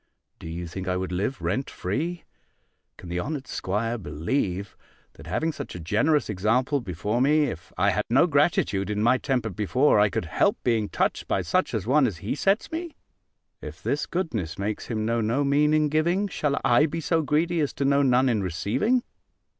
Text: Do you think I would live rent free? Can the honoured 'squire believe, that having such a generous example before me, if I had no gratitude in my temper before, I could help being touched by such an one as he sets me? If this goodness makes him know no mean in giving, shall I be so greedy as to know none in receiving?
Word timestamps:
Do 0.39 0.47
you 0.47 0.65
think 0.65 0.87
I 0.87 0.97
would 0.97 1.11
live 1.11 1.39
rent 1.43 1.69
free? 1.69 2.23
Can 2.97 3.07
the 3.07 3.19
honoured 3.19 3.45
'squire 3.45 3.99
believe, 3.99 4.75
that 5.13 5.27
having 5.27 5.51
such 5.51 5.75
a 5.75 5.79
generous 5.79 6.27
example 6.27 6.81
before 6.81 7.21
me, 7.21 7.43
if 7.43 7.71
I 7.77 7.91
had 7.91 8.05
no 8.09 8.25
gratitude 8.25 8.89
in 8.89 9.03
my 9.03 9.19
temper 9.19 9.51
before, 9.51 9.99
I 9.99 10.09
could 10.09 10.25
help 10.25 10.57
being 10.63 10.89
touched 10.89 11.27
by 11.27 11.43
such 11.43 11.75
an 11.75 11.81
one 11.83 12.07
as 12.07 12.17
he 12.17 12.33
sets 12.33 12.71
me? 12.71 12.95
If 13.61 13.83
this 13.83 14.07
goodness 14.07 14.57
makes 14.57 14.87
him 14.87 15.05
know 15.05 15.21
no 15.21 15.43
mean 15.43 15.71
in 15.71 15.87
giving, 15.87 16.27
shall 16.27 16.59
I 16.65 16.87
be 16.87 16.99
so 16.99 17.21
greedy 17.21 17.59
as 17.59 17.71
to 17.73 17.85
know 17.85 18.01
none 18.01 18.27
in 18.27 18.41
receiving? 18.41 19.03